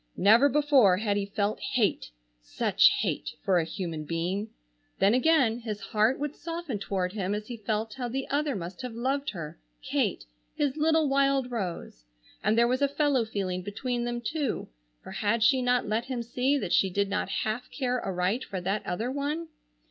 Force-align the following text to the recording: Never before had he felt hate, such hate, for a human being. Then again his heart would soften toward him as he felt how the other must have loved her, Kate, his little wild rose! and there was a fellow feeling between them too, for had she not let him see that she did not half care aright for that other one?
Never 0.17 0.49
before 0.49 0.97
had 0.97 1.15
he 1.15 1.27
felt 1.27 1.59
hate, 1.59 2.09
such 2.41 2.89
hate, 3.01 3.35
for 3.43 3.59
a 3.59 3.63
human 3.63 4.03
being. 4.03 4.49
Then 4.97 5.13
again 5.13 5.59
his 5.59 5.79
heart 5.79 6.17
would 6.19 6.35
soften 6.35 6.79
toward 6.79 7.13
him 7.13 7.35
as 7.35 7.45
he 7.45 7.57
felt 7.57 7.93
how 7.93 8.07
the 8.07 8.27
other 8.31 8.55
must 8.55 8.81
have 8.81 8.95
loved 8.95 9.29
her, 9.29 9.59
Kate, 9.83 10.25
his 10.55 10.75
little 10.75 11.07
wild 11.07 11.51
rose! 11.51 12.03
and 12.43 12.57
there 12.57 12.67
was 12.67 12.81
a 12.81 12.87
fellow 12.87 13.25
feeling 13.25 13.61
between 13.61 14.03
them 14.03 14.21
too, 14.21 14.69
for 15.03 15.11
had 15.11 15.43
she 15.43 15.61
not 15.61 15.87
let 15.87 16.05
him 16.05 16.23
see 16.23 16.57
that 16.57 16.73
she 16.73 16.89
did 16.89 17.07
not 17.07 17.29
half 17.29 17.69
care 17.69 18.03
aright 18.03 18.43
for 18.43 18.59
that 18.59 18.83
other 18.87 19.11
one? 19.11 19.49